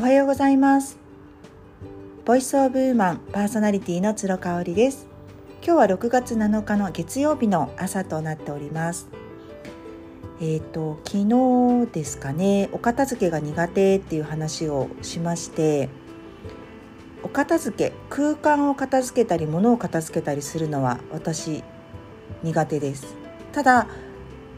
[0.00, 0.98] おはようございます。
[2.24, 5.06] ボイスオブウーマンパーソナリティの鶴香織です。
[5.62, 9.10] 今日は6月7日の月曜日の朝となっております。
[10.40, 11.18] えっ、ー、と昨
[11.84, 12.70] 日ですかね。
[12.72, 15.90] お片付けが苦手っていう話をしまして
[17.22, 21.62] お片付け空間を片付けたり物を片付けたりするのは私
[22.42, 23.16] 苦手です。
[23.52, 23.86] ただ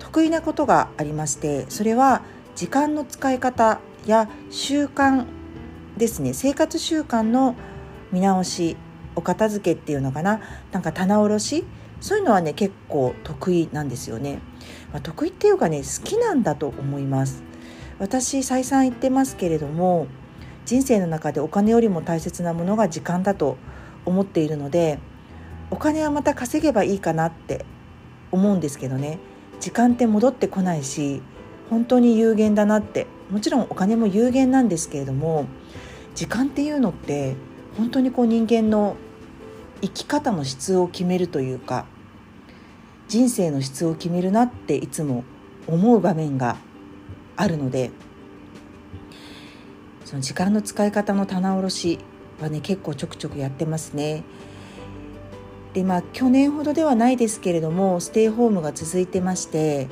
[0.00, 2.20] 得意なことがありましてそれは
[2.56, 5.26] 時間の使い方や習慣
[5.96, 6.32] ですね。
[6.34, 7.54] 生活習慣の
[8.12, 8.76] 見直し
[9.14, 10.40] お片付けっていうのかな。
[10.72, 11.64] なんか棚卸し。
[12.00, 14.40] そういうのはね結構得意なんですよね、
[14.90, 17.42] まあ、得意っていうかね好きなんだと思います。
[17.98, 20.06] 私再三言ってますけれども
[20.64, 23.58] 人生の中でお金よりも大切なものが時間だと
[24.06, 24.98] 思っているので
[25.70, 27.66] お金はまた稼げばいいかなって
[28.32, 29.18] 思うんですけどね。
[29.60, 31.22] 時間って戻ってこないし
[31.68, 35.46] 本当に有限だなってもちろんお金も有限なんですけれども
[36.14, 37.36] 時間っていうのって
[37.76, 38.96] 本当にこう人間の
[39.80, 41.86] 生き方の質を決めるというか
[43.08, 45.24] 人生の質を決めるなっていつも
[45.66, 46.56] 思う場面が
[47.36, 47.90] あるので
[50.04, 51.98] その時間の使い方の棚卸し
[52.40, 54.24] はね結構ちょくちょくやってますね。
[55.72, 59.88] でまあ去年ほどではないですけれどもステイホームが続いてまして、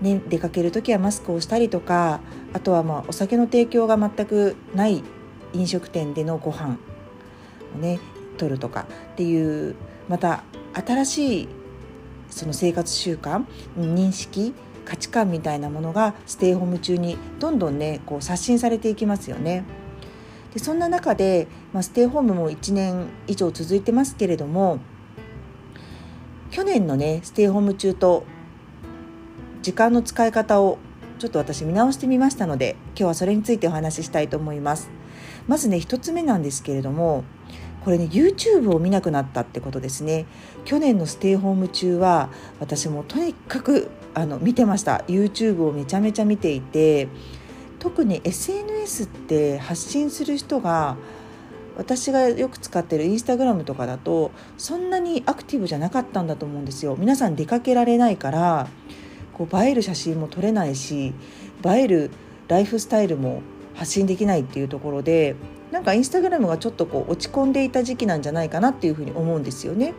[0.00, 2.20] ね、出かける時はマスクをしたりとか
[2.52, 5.02] あとはまあお酒の提供が全くない
[5.52, 6.76] 飲食店でのご飯
[7.76, 8.00] をね
[8.36, 9.76] 取るとかっていう
[10.08, 10.42] また
[10.74, 11.48] 新しい
[12.28, 13.44] その生活習慣
[13.78, 14.52] 認識
[14.84, 19.64] 価値観みたいなものがステイホーム中にどんどんねこう刷新されていきますよね。
[20.52, 24.78] でそんな中で、まあ、ステイホームも1年以上続いてますけれども
[26.52, 28.24] 去年のねステイホーム中と
[29.64, 30.76] 時間の使い方を
[31.18, 34.90] ちょっと私見直してみましたので今日はそれについてお話ししたいと思います。
[35.48, 37.24] まずね1つ目なんですけれども
[37.82, 40.26] これね YouTube を見なくなったってことですね。
[40.66, 42.28] 去年のステイホーム中は
[42.60, 45.02] 私もとにかくあの見てました。
[45.08, 47.08] YouTube をめちゃめちゃ見ていて
[47.78, 50.98] 特に SNS って発信する人が
[51.78, 56.96] 私がよく使ってるインスタグラムとかだとそんなにアクティブじゃなかったんだと思うんですよ。
[56.98, 58.68] 皆さん出かけられないから
[59.34, 61.12] こう映える写真も撮れないし
[61.64, 62.10] 映える
[62.48, 63.42] ライフスタイルも
[63.74, 65.36] 発信できないっていうところで
[65.70, 69.92] なんかインスタグラムがちょっとこう落ち込んでいた時期なんじゃないかなっていうふうに思うんですよね。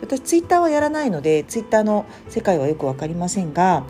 [0.00, 3.84] 私ツイッターはやらないのでツイッターの世界はよく分かりませんが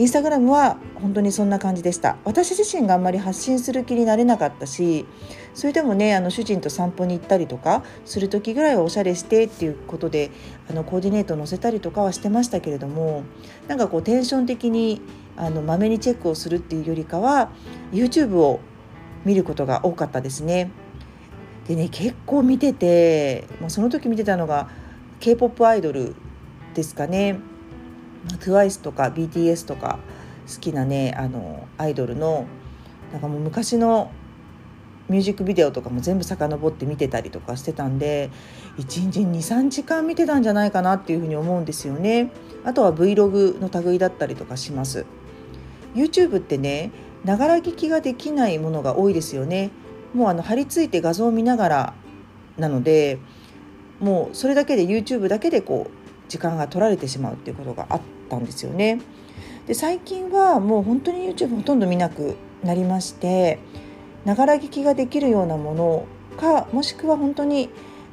[0.00, 5.04] インスタグラムは本当にそんな感じでした私自身があんまり発信する気になれなかったし
[5.52, 10.30] それでもねあの主人と散歩に行ったりとかする時ぐらいはおしゃれしてっていうことで
[10.70, 13.24] あのコーディネート載せたりとかはしてましたけれども
[13.68, 15.02] なんかこうテンション的に
[15.36, 17.50] あのまめにチェックをするっていうよりかは
[17.92, 18.60] YouTube を
[19.26, 20.70] 見ることが多かったですね。
[21.68, 24.70] でね結構見てて、まあ、その時見てたのが
[25.18, 26.14] k p o p アイドル
[26.72, 27.38] ですかね
[28.26, 29.98] TWICE とか BTS とか
[30.52, 32.46] 好きなねあのアイドルの
[33.12, 34.10] なんかもう昔の
[35.08, 38.30] ミュージックビデオとかも全部遡って見てたりとかしてたんで
[38.78, 42.30] 1日23時間見てたんじゃないかなっていうふうに思うんですよね。
[42.64, 45.06] あとは Vlog の類だったりとかします。
[45.94, 46.92] YouTube ってね
[47.24, 49.70] ながら聞きができないものが多いですよね。
[50.14, 51.94] もうあの貼り付いて画像を見ながら
[52.56, 53.18] なので
[53.98, 55.99] もうそれだけで YouTube だけでこう
[56.30, 59.00] 時間が取られてしまうっていうことがあったんですよね。
[59.66, 63.58] で最近はもう本当に YouTube ほとんど見なくなりまして
[64.24, 66.06] ながら聞きができるようなもの
[66.38, 67.68] かもしくは本当に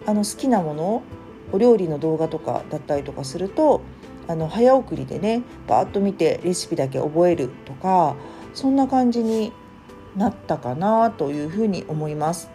[0.05, 1.03] あの好きなもの
[1.51, 3.81] お料理の動画とかだったりとかすると
[4.27, 8.15] あの早送りでねバーッと見てレシピだけ覚えるとか
[8.53, 9.53] そんな感じに
[10.15, 12.49] なったかなというふうに思います。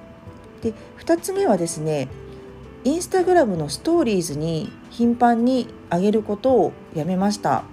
[0.62, 2.08] で2つ目はですね
[2.84, 7.64] インスタグラムのストーリーズに頻繁に上げることをやめました。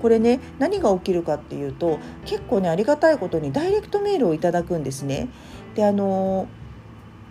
[0.00, 5.28] これね何が起きるかっていうと結構ねありがたいことにダイレクトメールをいただくんですね。
[5.74, 6.46] であの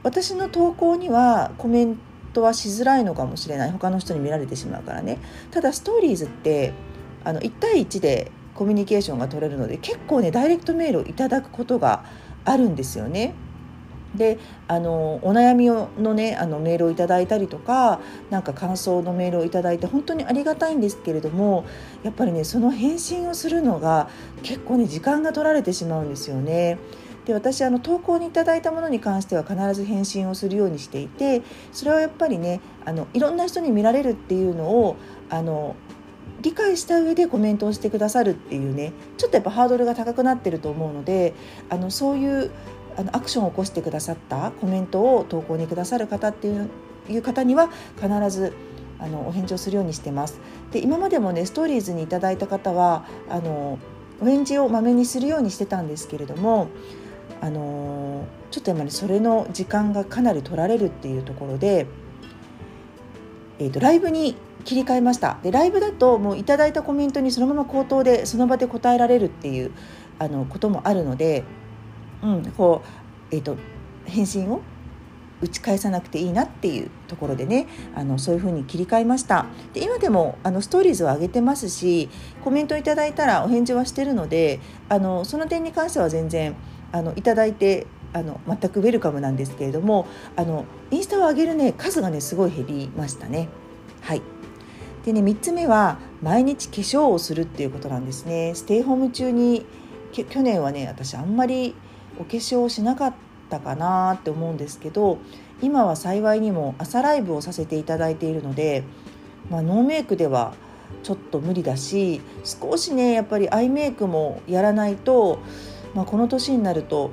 [0.02, 1.98] 私の投稿にはコメン
[2.34, 3.72] トはしづらいのかもしれない。
[3.72, 5.20] 他の人に見られてしまうからね。
[5.52, 6.74] ただストーリーズって
[7.24, 12.04] あの1対1でコミュニケーションが取れるので結構ねダイレクトメールをいただくことが
[12.44, 13.34] あるんですよね。
[14.16, 14.38] で
[14.68, 18.00] あのお悩みをのねあのメールをいただいたりとか
[18.30, 21.66] なんか感想のメールをいただいて本当にありがたいんですけれども
[22.04, 24.10] やっぱりねその返信をするのが
[24.44, 26.78] 結構ね時間が取られてしまうんですよね。
[27.26, 34.98] で私あの投稿にいただいたものに関しては必ず返信をするようにしていてそれはやっぱりねあのいろんな人に見られるっていうのを
[35.30, 35.78] あの
[36.42, 41.34] 理解した上でコメントをしてくださるっていうねちょっとやっぱハードルが高くなってると思うので
[41.70, 42.52] あのそういう
[42.98, 47.70] あのアクションを起こしてくださったコメントを投稿にくださる方っていう方には
[48.02, 48.54] 必ず
[49.00, 50.40] あのお返事をするようにしてます。
[50.72, 53.80] で今までもねストーリーズにいただいた方はあの
[54.22, 56.70] お返事をまめにするようにしてたんですけれども
[57.42, 61.88] あのちょっとやっぱりそれの時間がかなり取られるっていうところで、
[63.60, 69.72] えーと、ライブに切り替えましたでライブだともういただいたコメントにそのまま口頭でその場で答えられるっていう
[70.20, 71.44] あのこともあるので、
[72.24, 72.82] うんこ
[73.32, 73.58] うえーと
[74.06, 74.62] 返信を
[75.44, 79.46] 打ち返さなくていいなっていうところでねあのそういうふうに切り替えました。
[79.74, 82.10] で今でもあのストーリーズを上げてますし
[82.44, 86.56] コメントいただいたらお返事はしてるのであのその点に関しては全然
[86.94, 93.50] あのいただいてあの全くウェルカムなんですけれどもあのインスタを上げるね数がねすごい減りましたね。
[94.02, 94.22] はい。
[95.04, 98.54] でね3つ目は毎日化粧をするっていうことなんですね。
[98.56, 99.66] ステイホーム中に
[100.14, 101.76] 去年はね私あんまり
[102.20, 103.14] お化粧をしなかっ
[103.50, 105.20] たかなって思うんですけど
[105.62, 108.84] 今は幸いにも朝ライブをさせていただいているので、
[109.50, 110.54] まあ、ノーメイクでは
[111.02, 115.40] ちょっと無理だし少しねやっぱりアイメイクもやらないと、
[115.94, 117.12] まあ、この年になると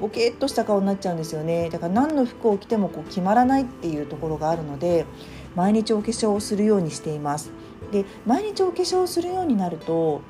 [0.00, 1.70] ボケっとした顔になっちゃうんですよね。
[1.70, 5.06] だから何の服を着てもこう決まらないっていうところがあるので
[5.54, 7.52] 毎日お化粧をするようにしています。
[7.92, 10.22] で毎日お化粧をするようになると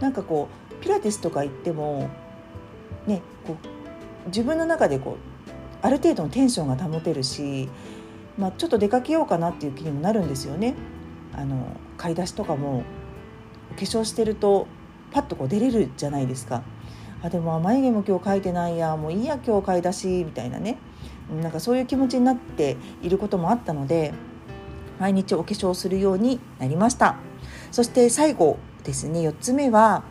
[0.00, 2.08] なんかこうピラティスとか行っても
[3.46, 7.68] こう自分の中でこうある程度のテンションが保てるし、
[8.38, 10.74] まあ、ちょっと出かけようかなっていう気にもなるんですよね。
[11.32, 12.82] あの買い出しとかも
[13.70, 14.66] お化粧してると
[15.12, 16.62] パッとこう出れるじゃないですか。
[17.22, 20.78] あでも眉毛も今日描いてないやもういいや今日買い出しみたいなね
[21.42, 24.12] なんかそういう気持ちになっていることもあったので
[24.98, 27.16] 毎日お化粧するようになりました
[27.72, 30.04] そして最後ですね4つ目は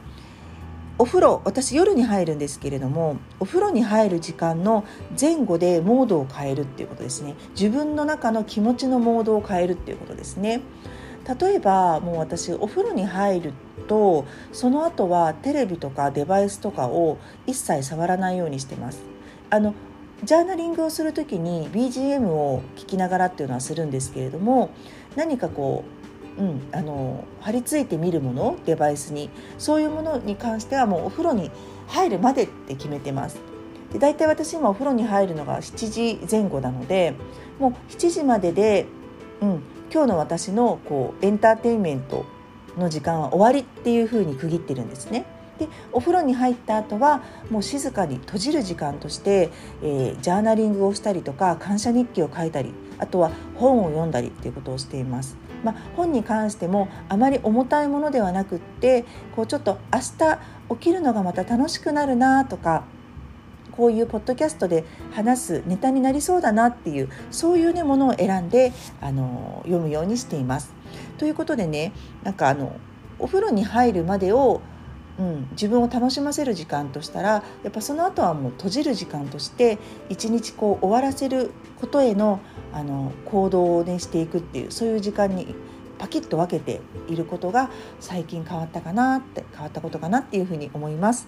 [0.98, 4.86] お風呂私夜に入るんですけれどもお風呂に入る時間の
[5.20, 7.36] 前後でモードを変えるっていうことですね。
[7.52, 10.62] 自分の中の気持ちのモードを変えるっていうことですね。
[11.40, 13.54] 例えばもう私お風呂に入る
[13.88, 17.18] とその後はテレビとかデバイスとかを
[17.48, 19.04] 一切触らないようにしてます。
[19.50, 19.74] あの
[20.24, 24.70] ジャーナリングをする時に BGM を聴きながらっていうのはするんですけれども
[25.16, 25.84] 何かこ
[26.15, 31.50] ううん、あの貼り付いて見るものデバイスにそういうものに関してはもうお風呂に
[31.88, 33.40] 入るまでって決めてます
[33.94, 37.14] で大体私今お風呂に入るのが7時前後なので
[37.60, 38.86] もう7時までで、
[39.42, 42.26] うん、今日の私のこうエンターテインメント
[42.78, 45.26] の時間は終わりっていうふうに区切ってるんですね。
[45.58, 55.38] でお風呂に入った後はもう静かに閉じる時間として、えー、ジャーナリングをしたりとか感謝日記を書いたりあとは本を読んだりっていうことをしています。
[55.64, 59.04] まあ、本に関してもあまり重たいものではなくって
[59.36, 60.40] こうちょっと明日
[60.70, 62.84] 起きるのがまた楽しくなるなとか
[63.72, 68.72] こういうポッドキャストで話すネタになりそうだなっていうそういうねものを選んで
[69.02, 70.74] あの読むようにしています。
[71.18, 71.92] ということでね
[72.24, 72.78] なんかあの
[73.20, 74.62] お風呂に入るまでを
[75.18, 79.78] うん、自分を楽しませる時間としたらやっぱその後はもう閉じる時間として
[80.10, 82.42] 一日こう終わらせることへの
[82.74, 85.56] あの行動をねしていくっていうそういう時間に
[85.98, 87.70] パキッと分けていることが
[88.00, 91.28] 最近変わったかなって変わったことかなっていうふうに思います。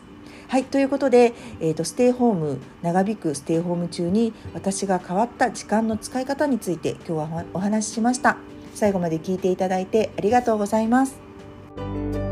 [0.49, 8.37] はいということで、えーと、ステイホーム長引くステイホーム中に私が変わった時間の使い方について今日はお話ししました。
[8.73, 12.26] 最後まで聞いていただいてありがとうございます。